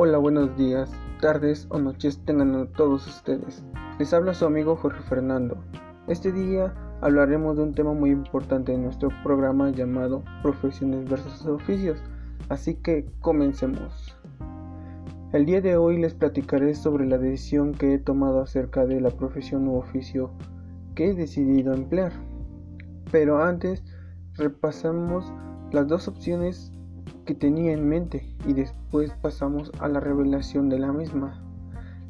Hola, 0.00 0.18
buenos 0.18 0.56
días, 0.56 0.92
tardes 1.20 1.66
o 1.70 1.78
noches 1.80 2.24
tengan 2.24 2.68
todos 2.74 3.04
ustedes. 3.04 3.64
Les 3.98 4.14
habla 4.14 4.32
su 4.32 4.44
amigo 4.44 4.76
Jorge 4.76 5.02
Fernando. 5.02 5.58
Este 6.06 6.30
día 6.30 6.72
hablaremos 7.00 7.56
de 7.56 7.64
un 7.64 7.74
tema 7.74 7.94
muy 7.94 8.10
importante 8.10 8.72
en 8.72 8.84
nuestro 8.84 9.08
programa 9.24 9.70
llamado 9.70 10.22
Profesiones 10.40 11.10
versus 11.10 11.44
Oficios, 11.46 11.98
así 12.48 12.76
que 12.76 13.10
comencemos. 13.18 14.16
El 15.32 15.46
día 15.46 15.60
de 15.60 15.76
hoy 15.76 15.98
les 15.98 16.14
platicaré 16.14 16.76
sobre 16.76 17.04
la 17.04 17.18
decisión 17.18 17.72
que 17.72 17.94
he 17.94 17.98
tomado 17.98 18.40
acerca 18.40 18.86
de 18.86 19.00
la 19.00 19.10
profesión 19.10 19.66
u 19.66 19.78
oficio 19.78 20.30
que 20.94 21.10
he 21.10 21.14
decidido 21.14 21.74
emplear. 21.74 22.12
Pero 23.10 23.42
antes 23.42 23.82
repasamos 24.34 25.32
las 25.72 25.88
dos 25.88 26.06
opciones 26.06 26.72
que 27.24 27.34
tenía 27.34 27.72
en 27.72 27.88
mente 27.88 28.34
y 28.46 28.52
después 28.52 29.12
pasamos 29.20 29.70
a 29.80 29.88
la 29.88 30.00
revelación 30.00 30.68
de 30.68 30.78
la 30.78 30.92
misma. 30.92 31.42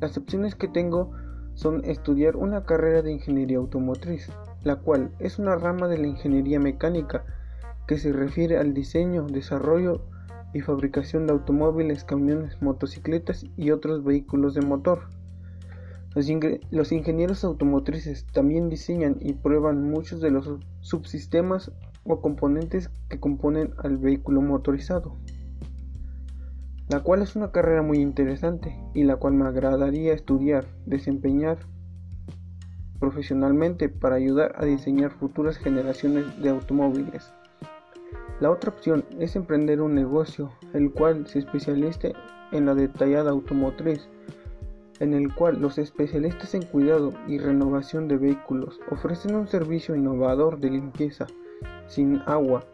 Las 0.00 0.16
opciones 0.16 0.54
que 0.54 0.68
tengo 0.68 1.12
son 1.54 1.84
estudiar 1.84 2.36
una 2.36 2.64
carrera 2.64 3.02
de 3.02 3.12
ingeniería 3.12 3.58
automotriz, 3.58 4.30
la 4.62 4.76
cual 4.76 5.12
es 5.18 5.38
una 5.38 5.56
rama 5.56 5.88
de 5.88 5.98
la 5.98 6.06
ingeniería 6.06 6.60
mecánica 6.60 7.24
que 7.86 7.98
se 7.98 8.12
refiere 8.12 8.58
al 8.58 8.74
diseño, 8.74 9.26
desarrollo 9.26 10.02
y 10.52 10.60
fabricación 10.60 11.26
de 11.26 11.32
automóviles, 11.32 12.04
camiones, 12.04 12.60
motocicletas 12.60 13.44
y 13.56 13.70
otros 13.70 14.04
vehículos 14.04 14.54
de 14.54 14.62
motor. 14.62 15.08
Los, 16.70 16.92
ingenieros 16.92 17.44
automotrices 17.44 18.24
también 18.32 18.70
diseñan 18.70 19.18
y 19.20 19.34
prueban 19.34 19.90
muchos 19.90 20.22
de 20.22 20.30
los 20.30 20.48
subsistemas 20.80 21.70
o 22.04 22.22
componentes 22.22 22.88
que 23.10 23.20
componen 23.20 23.74
al 23.76 23.98
vehículo 23.98 24.40
motorizado, 24.40 25.14
la 26.88 27.00
cual 27.00 27.20
es 27.20 27.36
una 27.36 27.52
carrera 27.52 27.82
muy 27.82 27.98
interesante 27.98 28.74
y 28.94 29.04
la 29.04 29.16
cual 29.16 29.34
me 29.34 29.46
agradaría 29.46 30.14
estudiar, 30.14 30.64
desempeñar 30.86 31.58
profesionalmente 32.98 33.90
para 33.90 34.16
ayudar 34.16 34.54
a 34.56 34.64
diseñar 34.64 35.10
futuras 35.10 35.58
generaciones 35.58 36.40
de 36.40 36.48
automóviles. 36.48 37.30
La 38.40 38.50
otra 38.50 38.70
opción 38.70 39.04
es 39.18 39.36
emprender 39.36 39.82
un 39.82 39.94
negocio, 39.94 40.50
el 40.72 40.92
cual 40.92 41.26
se 41.26 41.40
especialice 41.40 42.14
en 42.52 42.64
la 42.64 42.74
detallada 42.74 43.32
automotriz, 43.32 44.08
en 45.00 45.14
el 45.14 45.34
cual 45.34 45.60
los 45.60 45.78
especialistas 45.78 46.54
en 46.54 46.62
cuidado 46.62 47.12
y 47.26 47.38
renovación 47.38 48.08
de 48.08 48.16
vehículos 48.16 48.80
ofrecen 48.90 49.34
un 49.34 49.46
servicio 49.46 49.94
innovador 49.94 50.58
de 50.58 50.70
limpieza, 50.70 51.26
sin 51.86 52.22
agua. 52.26 52.64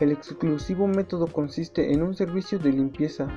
El 0.00 0.12
exclusivo 0.12 0.86
método 0.86 1.26
consiste 1.26 1.92
en 1.92 2.02
un 2.02 2.14
servicio 2.14 2.58
de 2.58 2.72
limpieza 2.72 3.28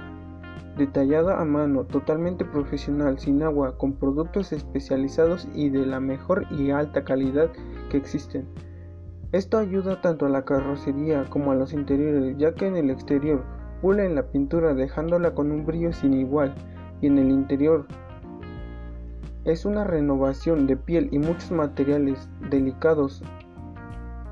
detallada 0.78 1.42
a 1.42 1.46
mano, 1.46 1.84
totalmente 1.84 2.46
profesional, 2.46 3.20
sin 3.20 3.44
agua, 3.44 3.78
con 3.78 3.94
productos 3.94 4.54
especializados 4.54 5.48
y 5.54 5.70
de 5.70 5.86
la 5.86 6.00
mejor 6.00 6.46
y 6.52 6.72
alta 6.72 7.04
calidad 7.04 7.50
que 7.90 7.98
existen. 7.98 8.48
Esto 9.32 9.58
ayuda 9.58 10.02
tanto 10.02 10.26
a 10.26 10.30
la 10.30 10.44
carrocería 10.44 11.26
como 11.30 11.52
a 11.52 11.56
los 11.56 11.74
interiores, 11.74 12.38
ya 12.38 12.54
que 12.54 12.68
en 12.68 12.76
el 12.76 12.90
exterior 12.90 13.44
pulen 13.82 14.16
la 14.16 14.24
pintura 14.24 14.74
dejándola 14.74 15.34
con 15.34 15.52
un 15.52 15.66
brillo 15.66 15.92
sin 15.94 16.14
igual 16.14 16.54
y 17.02 17.08
en 17.08 17.18
el 17.18 17.30
interior 17.30 17.86
es 19.44 19.66
una 19.66 19.84
renovación 19.84 20.68
de 20.68 20.78
piel 20.78 21.10
y 21.12 21.20
muchos 21.20 21.52
materiales 21.52 22.30
delicados 22.50 23.24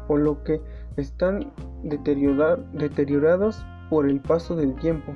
o 0.07 0.17
lo 0.17 0.43
que 0.43 0.61
están 0.97 1.51
deteriorados 1.83 3.65
por 3.89 4.07
el 4.07 4.19
paso 4.19 4.55
del 4.55 4.75
tiempo, 4.75 5.13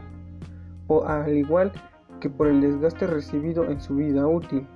o 0.87 1.05
al 1.05 1.35
igual 1.35 1.71
que 2.19 2.29
por 2.29 2.47
el 2.47 2.61
desgaste 2.61 3.05
recibido 3.05 3.65
en 3.65 3.79
su 3.79 3.95
vida 3.95 4.25
útil. 4.27 4.67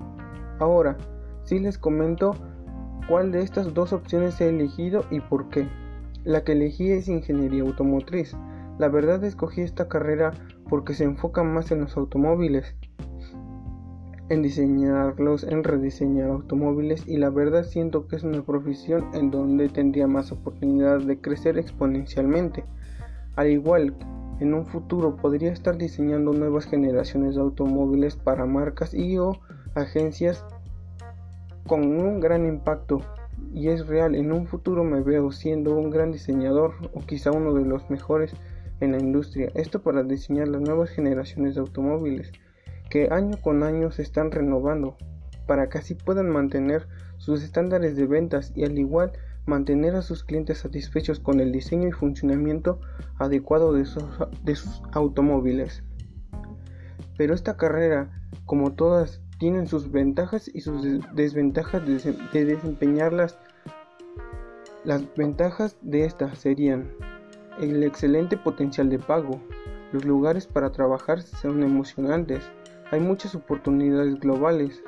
Ahora, 0.60 0.98
si 1.44 1.60
les 1.60 1.78
comento 1.78 2.36
cuál 3.08 3.32
de 3.32 3.42
estas 3.42 3.74
dos 3.74 3.94
opciones 3.94 4.40
he 4.42 4.50
elegido 4.50 5.06
y 5.10 5.20
por 5.22 5.50
qué. 5.50 5.68
La 6.24 6.44
que 6.44 6.52
elegí 6.52 6.92
es 6.92 7.08
ingeniería 7.08 7.64
automotriz. 7.64 8.36
La 8.80 8.90
verdad 8.90 9.24
escogí 9.24 9.62
esta 9.62 9.88
carrera 9.88 10.32
porque 10.70 10.94
se 10.94 11.04
enfoca 11.04 11.44
más 11.44 11.72
en 11.72 11.82
los 11.82 11.98
automóviles 11.98 12.76
en 14.30 14.42
diseñarlos, 14.42 15.44
en 15.44 15.64
rediseñar 15.64 16.30
automóviles 16.30 17.08
y 17.08 17.18
la 17.18 17.30
verdad 17.30 17.64
siento 17.64 18.08
que 18.08 18.18
es 18.18 18.24
una 18.24 18.42
profesión 18.42 19.06
en 19.14 19.32
donde 19.32 19.70
tendría 19.70 20.08
más 20.08 20.32
oportunidad 20.32 21.00
de 21.00 21.20
crecer 21.22 21.58
exponencialmente. 21.58 22.66
Al 23.36 23.50
igual, 23.50 23.96
en 24.40 24.54
un 24.54 24.66
futuro 24.66 25.16
podría 25.16 25.52
estar 25.52 25.78
diseñando 25.78 26.34
nuevas 26.34 26.66
generaciones 26.66 27.36
de 27.36 27.42
automóviles 27.42 28.16
para 28.16 28.46
marcas 28.46 28.94
y 28.94 29.18
o 29.18 29.40
agencias 29.76 30.44
con 31.66 31.82
un 31.86 32.20
gran 32.20 32.46
impacto 32.46 33.02
y 33.54 33.70
es 33.70 33.88
real, 33.88 34.16
en 34.16 34.32
un 34.32 34.48
futuro 34.48 34.84
me 34.84 35.02
veo 35.02 35.32
siendo 35.32 35.76
un 35.78 35.90
gran 35.90 36.12
diseñador 36.12 36.74
o 36.94 37.00
quizá 37.02 37.32
uno 37.32 37.54
de 37.54 37.66
los 37.66 37.90
mejores 37.90 38.34
en 38.80 38.92
la 38.92 39.00
industria. 39.00 39.52
Esto 39.56 39.82
para 39.82 40.04
diseñar 40.04 40.48
las 40.48 40.62
nuevas 40.62 40.90
generaciones 40.90 41.56
de 41.56 41.62
automóviles 41.62 42.32
que 42.90 43.10
año 43.12 43.38
con 43.42 43.64
año 43.64 43.92
se 43.92 44.02
están 44.02 44.32
renovando 44.32 44.96
para 45.46 45.70
que 45.70 45.78
así 45.80 45.96
puedan 45.96 46.30
mantener 46.30 46.88
sus 47.18 47.44
estándares 47.44 47.96
de 47.96 48.06
ventas 48.06 48.52
y 48.56 48.64
al 48.64 48.78
igual 48.78 49.14
mantener 49.46 49.96
a 49.96 50.02
sus 50.02 50.24
clientes 50.24 50.60
satisfechos 50.60 51.20
con 51.20 51.40
el 51.40 51.52
diseño 51.52 51.88
y 51.88 51.94
funcionamiento 51.94 52.80
adecuado 53.18 53.74
de 53.74 53.86
sus, 53.86 54.04
automóviles. 54.92 55.84
Pero 57.18 57.34
esta 57.34 57.56
carrera, 57.56 58.12
como 58.46 58.74
todas, 58.74 59.22
tienen 59.40 59.68
sus 59.68 59.92
ventajas 59.92 60.52
y 60.54 60.62
sus 60.62 60.84
desventajas 61.16 61.86
de, 61.88 62.14
de 62.34 62.46
desempeñarlas. 62.46 63.40
Las 64.84 65.04
ventajas 65.16 65.78
de 65.82 66.06
esta 66.06 66.36
serían 66.36 66.90
el 67.60 67.84
excelente 67.84 68.38
potencial 68.38 68.90
de 68.90 69.00
pago, 69.00 69.42
los 69.92 70.06
lugares 70.06 70.48
para 70.48 70.72
trabajar 70.72 71.22
son 71.22 71.64
emocionantes, 71.64 72.50
hay 72.92 73.00
muchas 73.00 73.36
oportunidades 73.36 74.20
globales 74.20 74.84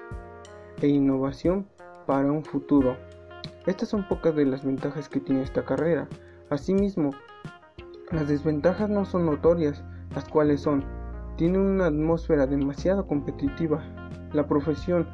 e 0.81 0.87
innovación 0.87 1.67
para 2.05 2.31
un 2.31 2.43
futuro. 2.43 2.97
Estas 3.65 3.89
son 3.89 4.07
pocas 4.07 4.35
de 4.35 4.45
las 4.45 4.63
ventajas 4.63 5.09
que 5.09 5.19
tiene 5.19 5.43
esta 5.43 5.65
carrera. 5.65 6.07
Asimismo, 6.49 7.11
las 8.11 8.27
desventajas 8.27 8.89
no 8.89 9.05
son 9.05 9.25
notorias, 9.25 9.83
las 10.15 10.25
cuales 10.25 10.61
son, 10.61 10.83
tiene 11.37 11.57
una 11.57 11.87
atmósfera 11.87 12.47
demasiado 12.47 13.05
competitiva, 13.07 13.83
la 14.33 14.47
profesión 14.47 15.07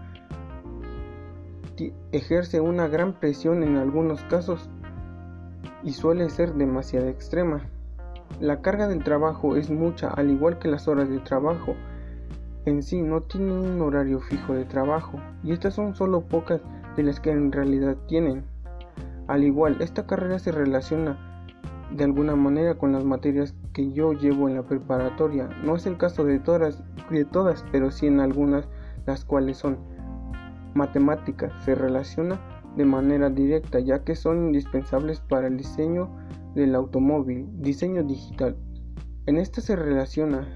ejerce 2.12 2.62
una 2.62 2.88
gran 2.88 3.20
presión 3.20 3.64
en 3.64 3.78
algunos 3.78 4.24
casos 4.24 4.70
y 5.86 5.94
suele 5.94 6.30
ser 6.30 6.56
demasiado 6.56 7.08
extrema. 7.08 7.62
La 8.42 8.62
carga 8.62 8.88
del 8.88 9.04
trabajo 9.04 9.56
es 9.56 9.70
mucha, 9.70 10.10
al 10.10 10.32
igual 10.32 10.58
que 10.58 10.68
las 10.68 10.88
horas 10.88 11.08
de 11.08 11.20
trabajo 11.20 11.76
en 12.66 12.82
sí 12.82 13.02
no 13.04 13.22
tienen 13.22 13.52
un 13.52 13.82
horario 13.82 14.20
fijo 14.20 14.54
de 14.54 14.66
trabajo 14.66 15.20
y 15.44 15.54
estas 15.54 15.76
son 15.76 15.96
solo 15.96 16.22
pocas 16.22 16.62
de 16.98 17.04
las 17.04 17.20
que 17.20 17.30
en 17.30 17.52
realidad 17.52 17.96
tienen. 18.08 18.44
Al 19.28 19.44
igual, 19.44 19.78
esta 19.80 20.08
carrera 20.08 20.40
se 20.40 20.52
relaciona 20.52 21.18
de 21.92 22.04
alguna 22.04 22.36
manera 22.36 22.76
con 22.76 22.92
las 22.92 23.06
materias 23.06 23.54
que 23.72 23.92
yo 23.92 24.14
llevo 24.14 24.50
en 24.50 24.56
la 24.56 24.64
preparatoria. 24.64 25.50
No 25.64 25.76
es 25.76 25.86
el 25.86 25.98
caso 25.98 26.26
de 26.26 26.40
todas, 26.40 26.84
de 27.12 27.26
todas 27.26 27.64
pero 27.72 27.92
sí 27.92 28.08
en 28.08 28.20
algunas, 28.20 28.68
las 29.06 29.24
cuales 29.24 29.58
son 29.58 29.78
matemáticas. 30.74 31.54
Se 31.64 31.76
relaciona 31.76 32.40
de 32.76 32.86
manera 32.86 33.30
directa 33.30 33.80
ya 33.80 34.04
que 34.04 34.16
son 34.16 34.48
indispensables 34.48 35.20
para 35.22 35.48
el 35.48 35.58
diseño 35.58 36.10
del 36.56 36.76
automóvil, 36.76 37.48
diseño 37.62 38.04
digital. 38.04 38.56
En 39.26 39.38
esta 39.38 39.62
se 39.62 39.76
relaciona 39.76 40.48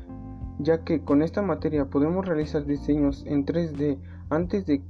ya 0.59 0.83
que 0.83 1.01
con 1.01 1.21
esta 1.21 1.41
materia 1.41 1.85
podemos 1.85 2.25
realizar 2.27 2.65
diseños 2.65 3.23
en 3.25 3.45
3D 3.45 3.97
antes 4.29 4.65
de 4.65 4.83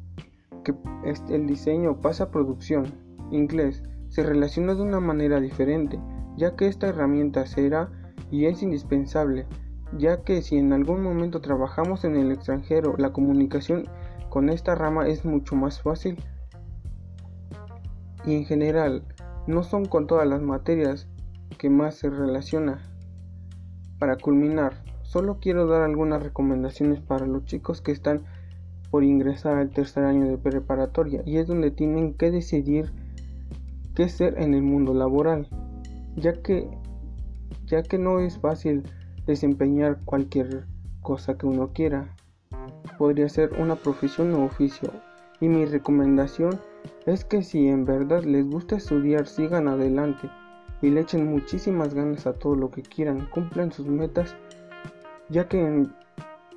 que 0.63 0.73
el 1.29 1.47
diseño 1.47 2.01
pase 2.01 2.23
a 2.23 2.31
producción. 2.31 2.87
Inglés 3.31 3.83
se 4.09 4.23
relaciona 4.23 4.73
de 4.73 4.81
una 4.81 4.99
manera 4.99 5.39
diferente, 5.39 5.99
ya 6.35 6.55
que 6.55 6.67
esta 6.67 6.87
herramienta 6.87 7.45
será 7.45 7.91
y 8.31 8.45
es 8.45 8.63
indispensable, 8.63 9.45
ya 9.97 10.23
que 10.23 10.41
si 10.41 10.57
en 10.57 10.73
algún 10.73 11.03
momento 11.03 11.41
trabajamos 11.41 12.03
en 12.03 12.15
el 12.15 12.31
extranjero, 12.31 12.95
la 12.97 13.13
comunicación 13.13 13.87
con 14.29 14.49
esta 14.49 14.75
rama 14.75 15.07
es 15.07 15.25
mucho 15.25 15.55
más 15.55 15.81
fácil 15.81 16.17
y 18.25 18.35
en 18.35 18.45
general 18.45 19.03
no 19.47 19.63
son 19.63 19.85
con 19.85 20.07
todas 20.07 20.27
las 20.27 20.41
materias 20.41 21.07
que 21.57 21.69
más 21.69 21.95
se 21.95 22.09
relaciona. 22.09 22.81
Para 23.97 24.17
culminar, 24.17 24.83
Solo 25.09 25.39
quiero 25.39 25.65
dar 25.65 25.81
algunas 25.81 26.21
recomendaciones 26.21 26.99
para 26.99 27.25
los 27.25 27.43
chicos 27.45 27.81
que 27.81 27.91
están 27.91 28.21
por 28.91 29.03
ingresar 29.03 29.57
al 29.57 29.71
tercer 29.71 30.03
año 30.03 30.27
de 30.27 30.37
preparatoria 30.37 31.23
y 31.25 31.37
es 31.37 31.47
donde 31.47 31.71
tienen 31.71 32.13
que 32.13 32.29
decidir 32.29 32.91
qué 33.95 34.07
ser 34.07 34.39
en 34.39 34.53
el 34.53 34.61
mundo 34.61 34.93
laboral, 34.93 35.47
ya 36.15 36.33
que 36.43 36.69
ya 37.65 37.81
que 37.81 37.97
no 37.97 38.19
es 38.19 38.37
fácil 38.37 38.83
desempeñar 39.25 39.97
cualquier 40.05 40.67
cosa 41.01 41.39
que 41.39 41.47
uno 41.47 41.73
quiera. 41.73 42.15
Podría 42.99 43.29
ser 43.29 43.53
una 43.59 43.77
profesión 43.77 44.31
o 44.35 44.45
oficio. 44.45 44.91
Y 45.41 45.47
mi 45.47 45.65
recomendación 45.65 46.59
es 47.05 47.25
que 47.25 47.43
si 47.43 47.67
en 47.67 47.85
verdad 47.85 48.23
les 48.23 48.45
gusta 48.49 48.75
estudiar, 48.75 49.27
sigan 49.27 49.67
adelante 49.67 50.29
y 50.81 50.89
le 50.89 51.01
echen 51.01 51.29
muchísimas 51.29 51.93
ganas 51.93 52.27
a 52.27 52.33
todo 52.33 52.55
lo 52.55 52.69
que 52.71 52.81
quieran, 52.81 53.27
cumplan 53.31 53.71
sus 53.71 53.87
metas, 53.87 54.35
ya 55.29 55.47
que 55.47 55.85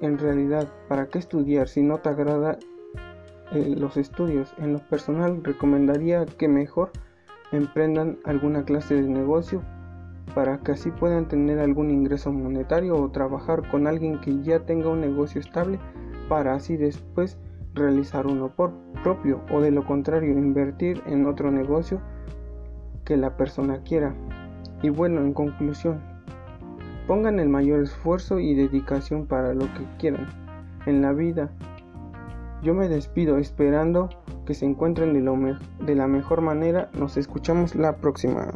en, 0.00 0.18
realidad, 0.18 0.68
¿para 0.88 1.06
qué 1.06 1.18
estudiar 1.18 1.68
si 1.68 1.82
no 1.82 1.98
te 1.98 2.08
agrada 2.08 2.58
eh, 3.52 3.74
los 3.76 3.96
estudios? 3.96 4.52
En 4.58 4.74
lo 4.74 4.78
personal 4.80 5.42
recomendaría 5.42 6.26
que 6.26 6.48
mejor 6.48 6.90
emprendan 7.52 8.18
alguna 8.24 8.64
clase 8.64 8.94
de 8.94 9.08
negocio 9.08 9.62
para 10.34 10.58
que 10.58 10.72
así 10.72 10.90
puedan 10.90 11.28
tener 11.28 11.58
algún 11.58 11.90
ingreso 11.90 12.32
monetario 12.32 12.96
o 12.96 13.10
trabajar 13.10 13.68
con 13.70 13.86
alguien 13.86 14.20
que 14.20 14.42
ya 14.42 14.60
tenga 14.60 14.88
un 14.88 15.00
negocio 15.00 15.40
estable 15.40 15.78
para 16.28 16.54
así 16.54 16.76
después 16.76 17.38
realizar 17.74 18.26
uno 18.26 18.48
por 18.48 18.72
propio 19.02 19.40
o 19.50 19.60
de 19.60 19.70
lo 19.70 19.84
contrario 19.84 20.32
invertir 20.32 21.02
en 21.06 21.26
otro 21.26 21.50
negocio 21.50 22.00
que 23.04 23.16
la 23.16 23.36
persona 23.36 23.82
quiera. 23.82 24.14
Y 24.82 24.90
bueno, 24.90 25.20
en 25.20 25.32
conclusión, 25.32 26.00
pongan 27.06 27.40
el 27.40 27.48
mayor 27.48 27.82
esfuerzo 27.82 28.38
y 28.38 28.54
dedicación 28.54 29.26
para 29.26 29.54
lo 29.54 29.66
que 29.74 29.86
quieran 29.98 30.28
en 30.86 31.02
la 31.02 31.12
vida. 31.12 31.50
Yo 32.62 32.74
me 32.74 32.88
despido 32.88 33.38
esperando 33.38 34.08
que 34.46 34.54
se 34.54 34.66
encuentren 34.66 35.14
de, 35.14 35.56
de 35.84 35.94
la 35.94 36.06
mejor 36.06 36.40
manera. 36.40 36.90
Nos 36.98 37.16
escuchamos 37.16 37.74
la 37.74 37.96
próxima. 37.96 38.52